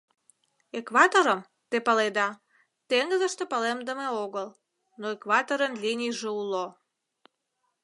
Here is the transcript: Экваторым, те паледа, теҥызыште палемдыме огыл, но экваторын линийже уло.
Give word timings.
Экваторым, 0.79 1.39
те 1.69 1.77
паледа, 1.87 2.27
теҥызыште 2.89 3.43
палемдыме 3.51 4.07
огыл, 4.23 4.47
но 4.99 5.05
экваторын 5.15 5.73
линийже 5.83 6.29
уло. 6.41 6.65